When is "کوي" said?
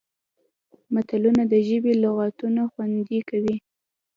3.29-3.55